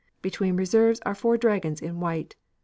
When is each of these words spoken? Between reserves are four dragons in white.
Between 0.23 0.55
reserves 0.57 0.99
are 1.05 1.13
four 1.13 1.37
dragons 1.37 1.79
in 1.79 1.99
white. 1.99 2.35